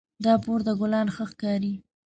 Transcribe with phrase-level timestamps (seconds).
[0.23, 1.73] دا پورته ګلان ښه ښکاري